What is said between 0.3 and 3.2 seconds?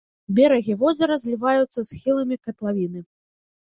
Берагі возера зліваюцца з схіламі катлавіны.